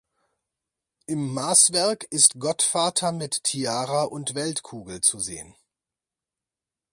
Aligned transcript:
Im 1.05 1.31
Maßwerk 1.31 2.05
ist 2.05 2.39
Gottvater 2.39 3.11
mit 3.11 3.43
Tiara 3.43 4.05
und 4.05 4.33
Weltkugel 4.33 5.01
zu 5.01 5.19
sehen. 5.19 5.55